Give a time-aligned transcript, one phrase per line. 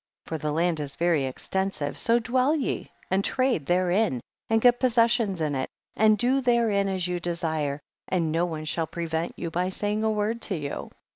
[0.25, 0.41] 25.
[0.41, 4.79] For our land is very exten sive, so dwell ye and trade therein and get
[4.79, 9.51] possessions in it, and do therein as you desire, and no one shall prevent you
[9.51, 10.89] by saying a word to you.